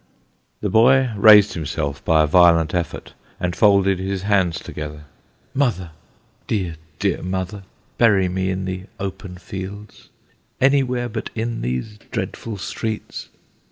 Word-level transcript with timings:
"The 0.61 0.69
boy 0.71 1.13
raised 1.15 1.53
himself 1.53 2.03
by 2.03 2.23
a 2.23 2.25
violent 2.25 2.73
effort, 2.73 3.13
and 3.39 3.55
folded 3.55 3.99
his 3.99 4.23
hands 4.23 4.59
together" 4.59 5.03
Mother! 5.63 5.91
dear, 6.47 6.77
dear 6.97 7.21
mother, 7.21 7.61
bury 7.99 8.27
me 8.27 8.49
in 8.49 8.65
the 8.65 8.85
open 8.99 9.37
fields 9.37 10.09
anywhere 10.59 11.07
but 11.07 11.29
in 11.35 11.61
these 11.61 11.99
dreadful 12.09 12.57
streets. 12.57 13.29